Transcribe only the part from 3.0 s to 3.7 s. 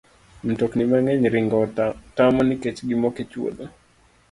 e chwodho.